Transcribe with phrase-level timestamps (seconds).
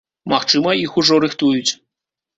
[0.33, 1.71] Магчыма, іх ужо рыхтуюць.